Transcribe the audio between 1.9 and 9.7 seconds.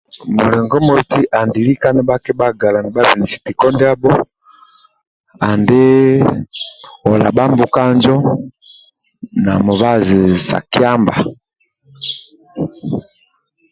nibhakibhagala nibhabenisi tiko ndiabho andi ola bhambuka njo na